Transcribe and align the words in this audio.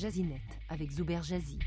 Jazinet 0.00 0.40
avec 0.70 0.90
Zuber 0.90 1.20
Jazzy. 1.22 1.58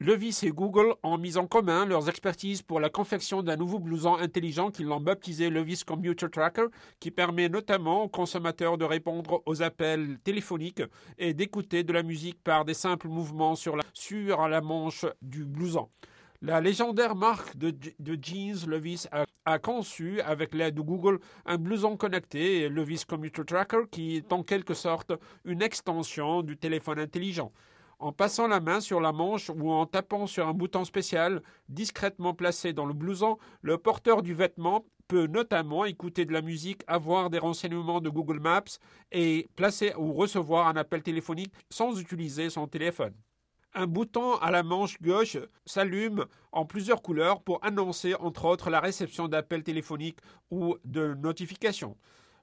Levis 0.00 0.40
et 0.42 0.50
Google 0.50 0.94
ont 1.04 1.16
mis 1.16 1.36
en 1.36 1.46
commun 1.46 1.86
leurs 1.86 2.08
expertises 2.08 2.62
pour 2.62 2.80
la 2.80 2.88
confection 2.88 3.44
d'un 3.44 3.56
nouveau 3.56 3.78
blouson 3.78 4.16
intelligent 4.16 4.72
qu'ils 4.72 4.86
l'ont 4.86 5.00
baptisé 5.00 5.48
Levis 5.48 5.84
Commuter 5.86 6.28
Tracker, 6.28 6.66
qui 6.98 7.12
permet 7.12 7.48
notamment 7.48 8.02
aux 8.02 8.08
consommateurs 8.08 8.78
de 8.78 8.84
répondre 8.84 9.42
aux 9.46 9.62
appels 9.62 10.18
téléphoniques 10.24 10.82
et 11.18 11.34
d'écouter 11.34 11.84
de 11.84 11.92
la 11.92 12.02
musique 12.02 12.42
par 12.42 12.64
des 12.64 12.74
simples 12.74 13.06
mouvements 13.06 13.54
sur 13.54 13.76
la, 13.76 13.84
sur 13.92 14.48
la 14.48 14.60
manche 14.60 15.04
du 15.22 15.44
blouson. 15.44 15.88
La 16.42 16.62
légendaire 16.62 17.16
marque 17.16 17.54
de, 17.58 17.74
jeans 18.18 18.66
Levis 18.66 19.06
a, 19.12 19.26
a, 19.44 19.58
conçu, 19.58 20.22
avec 20.22 20.54
l'aide 20.54 20.74
de 20.74 20.80
Google, 20.80 21.18
un 21.44 21.58
blouson 21.58 21.98
connecté, 21.98 22.70
Levis 22.70 23.04
Commuter 23.06 23.44
Tracker, 23.44 23.82
qui 23.90 24.16
est 24.16 24.32
en 24.32 24.42
quelque 24.42 24.72
sorte 24.72 25.12
une 25.44 25.60
extension 25.60 26.40
du 26.40 26.56
téléphone 26.56 26.98
intelligent. 26.98 27.52
En 27.98 28.12
passant 28.12 28.48
la 28.48 28.60
main 28.60 28.80
sur 28.80 29.02
la 29.02 29.12
manche 29.12 29.50
ou 29.50 29.70
en 29.70 29.84
tapant 29.84 30.26
sur 30.26 30.48
un 30.48 30.54
bouton 30.54 30.86
spécial 30.86 31.42
discrètement 31.68 32.32
placé 32.32 32.72
dans 32.72 32.86
le 32.86 32.94
blouson, 32.94 33.36
le 33.60 33.76
porteur 33.76 34.22
du 34.22 34.32
vêtement 34.32 34.86
peut 35.08 35.26
notamment 35.26 35.84
écouter 35.84 36.24
de 36.24 36.32
la 36.32 36.40
musique, 36.40 36.84
avoir 36.86 37.28
des 37.28 37.38
renseignements 37.38 38.00
de 38.00 38.08
Google 38.08 38.40
Maps 38.40 38.78
et 39.12 39.46
placer 39.56 39.92
ou 39.98 40.14
recevoir 40.14 40.68
un 40.68 40.76
appel 40.76 41.02
téléphonique 41.02 41.52
sans 41.68 42.00
utiliser 42.00 42.48
son 42.48 42.66
téléphone. 42.66 43.12
Un 43.72 43.86
bouton 43.86 44.34
à 44.36 44.50
la 44.50 44.64
manche 44.64 45.00
gauche 45.00 45.36
s'allume 45.64 46.26
en 46.50 46.64
plusieurs 46.64 47.02
couleurs 47.02 47.40
pour 47.40 47.64
annoncer 47.64 48.14
entre 48.16 48.46
autres 48.46 48.68
la 48.68 48.80
réception 48.80 49.28
d'appels 49.28 49.62
téléphoniques 49.62 50.18
ou 50.50 50.76
de 50.84 51.14
notifications. 51.14 51.96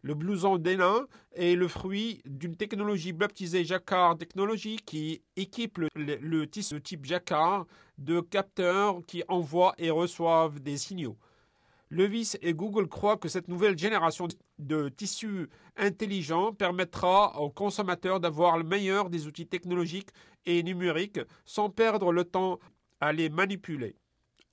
Le 0.03 0.13
blouson 0.13 0.57
d'Hénin 0.57 1.05
est 1.33 1.55
le 1.55 1.67
fruit 1.67 2.21
d'une 2.25 2.55
technologie 2.55 3.11
baptisée 3.11 3.65
Jacquard 3.65 4.17
Technology 4.17 4.77
qui 4.77 5.21
équipe 5.35 5.79
le, 5.95 6.45
type 6.45 7.05
Jacquard 7.05 7.65
de 7.97 8.21
capteurs 8.21 9.01
qui 9.05 9.23
envoient 9.27 9.75
et 9.77 9.89
reçoivent 9.89 10.61
des 10.61 10.77
signaux. 10.77 11.17
Levis 11.89 12.35
et 12.41 12.53
Google 12.53 12.87
croient 12.87 13.17
que 13.17 13.29
cette 13.29 13.47
nouvelle 13.47 13.77
génération 13.77 14.27
de 14.59 14.89
tissus 14.89 15.49
intelligents 15.77 16.51
permettra 16.53 17.39
aux 17.39 17.49
consommateurs 17.49 18.19
d'avoir 18.19 18.57
le 18.57 18.65
meilleur 18.65 19.09
des 19.09 19.25
outils 19.25 19.47
technologiques 19.47 20.09
et 20.45 20.63
numériques 20.63 21.21
sans 21.45 21.69
perdre 21.69 22.11
le 22.11 22.25
temps 22.25 22.59
à 22.99 23.13
les 23.13 23.29
manipuler. 23.29 23.95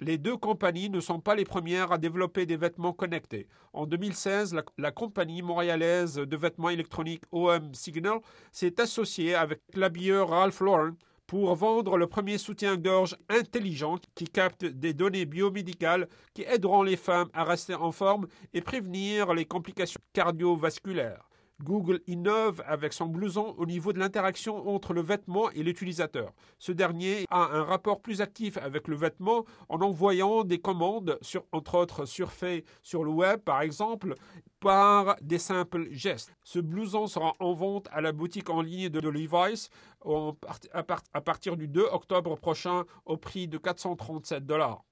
Les 0.00 0.18
deux 0.18 0.36
compagnies 0.36 0.90
ne 0.90 1.00
sont 1.00 1.20
pas 1.20 1.34
les 1.34 1.44
premières 1.44 1.92
à 1.92 1.98
développer 1.98 2.46
des 2.46 2.56
vêtements 2.56 2.92
connectés. 2.92 3.48
En 3.72 3.86
2016, 3.86 4.52
la, 4.52 4.64
la 4.76 4.90
compagnie 4.90 5.40
montréalaise 5.40 6.16
de 6.16 6.36
vêtements 6.36 6.70
électroniques 6.70 7.24
OM 7.32 7.74
Signal 7.74 8.18
s'est 8.52 8.80
associée 8.80 9.34
avec 9.34 9.60
l'habilleur 9.74 10.30
Ralph 10.30 10.60
Lauren 10.60 10.94
pour 11.26 11.54
vendre 11.54 11.96
le 11.96 12.06
premier 12.06 12.38
soutien-gorge 12.38 13.16
intelligent 13.28 13.98
qui 14.14 14.24
capte 14.24 14.64
des 14.64 14.92
données 14.92 15.24
biomédicales 15.24 16.08
qui 16.34 16.42
aideront 16.42 16.82
les 16.82 16.96
femmes 16.96 17.30
à 17.32 17.44
rester 17.44 17.74
en 17.74 17.92
forme 17.92 18.26
et 18.52 18.60
prévenir 18.60 19.34
les 19.34 19.44
complications 19.44 20.00
cardiovasculaires. 20.12 21.28
Google 21.62 22.00
innove 22.06 22.62
avec 22.66 22.92
son 22.92 23.06
blouson 23.06 23.54
au 23.58 23.66
niveau 23.66 23.92
de 23.92 23.98
l'interaction 23.98 24.68
entre 24.68 24.92
le 24.92 25.02
vêtement 25.02 25.50
et 25.50 25.62
l'utilisateur. 25.62 26.32
Ce 26.58 26.72
dernier 26.72 27.26
a 27.30 27.56
un 27.56 27.64
rapport 27.64 28.00
plus 28.00 28.20
actif 28.20 28.56
avec 28.58 28.88
le 28.88 28.96
vêtement 28.96 29.44
en 29.68 29.80
envoyant 29.80 30.44
des 30.44 30.58
commandes, 30.58 31.18
sur, 31.22 31.44
entre 31.52 31.76
autres 31.76 32.06
surfait 32.06 32.64
sur 32.82 33.04
le 33.04 33.10
web 33.10 33.40
par 33.40 33.62
exemple, 33.62 34.14
par 34.60 35.16
des 35.20 35.38
simples 35.38 35.88
gestes. 35.90 36.34
Ce 36.42 36.58
blouson 36.58 37.06
sera 37.06 37.34
en 37.38 37.52
vente 37.52 37.88
à 37.92 38.00
la 38.00 38.12
boutique 38.12 38.50
en 38.50 38.60
ligne 38.60 38.88
de 38.88 39.08
Levi's 39.08 39.70
à 40.72 41.20
partir 41.20 41.56
du 41.56 41.68
2 41.68 41.82
octobre 41.92 42.36
prochain 42.36 42.84
au 43.04 43.16
prix 43.16 43.48
de 43.48 43.58
437 43.58 44.44
dollars. 44.44 44.84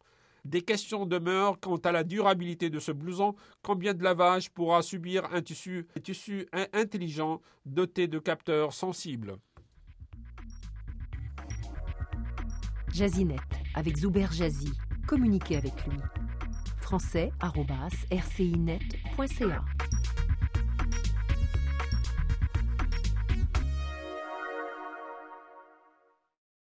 Des 0.45 0.63
questions 0.63 1.07
demeurent 1.07 1.61
quant 1.61 1.77
à 1.77 1.93
la 1.93 2.03
durabilité 2.03 2.69
de 2.69 2.81
ce 2.81 2.91
blouson. 2.93 3.35
Combien 3.63 3.95
de 3.95 4.03
lavage 4.03 4.51
pourra 4.51 4.83
subir 4.83 5.33
un 5.33 5.41
tissu, 5.41 5.87
intelligent 6.73 7.41
doté 7.65 8.09
de 8.09 8.19
capteurs 8.19 8.73
sensibles? 8.73 9.37
Jazinet 12.93 13.37
avec 13.75 13.97
Zuber 13.97 14.27
Jazzy. 14.33 14.73
Communiquez 15.07 15.57
avec 15.57 15.73
lui. 15.87 15.99
français.rcinet.ca 16.79 19.65